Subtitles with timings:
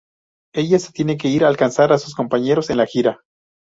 [0.55, 3.21] Ella se tiene que ir a alcanzar a sus compañeros en la gira.